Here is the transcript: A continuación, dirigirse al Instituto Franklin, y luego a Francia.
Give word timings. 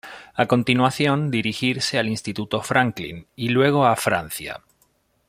A 0.35 0.47
continuación, 0.47 1.29
dirigirse 1.29 1.99
al 1.99 2.07
Instituto 2.09 2.63
Franklin, 2.63 3.27
y 3.35 3.49
luego 3.49 3.85
a 3.85 3.95
Francia. 3.95 4.59